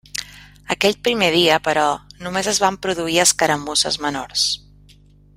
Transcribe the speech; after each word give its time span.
Aquell 0.75 0.95
primer 1.07 1.27
dia, 1.35 1.59
però, 1.67 1.83
només 2.27 2.49
es 2.53 2.61
van 2.65 2.79
produir 2.85 3.19
escaramusses 3.27 3.99
menors. 4.07 4.47